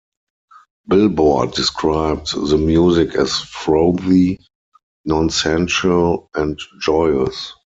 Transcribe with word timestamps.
"Billboard" 0.87 1.51
described 1.51 2.31
the 2.33 2.57
music 2.57 3.13
as 3.13 3.37
frothy, 3.39 4.39
nonsensical 5.05 6.27
and 6.33 6.59
joyous. 6.79 7.53